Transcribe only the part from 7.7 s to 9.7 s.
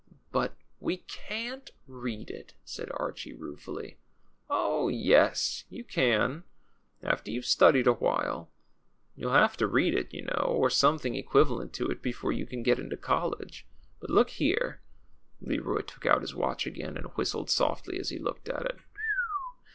a while. You'll have to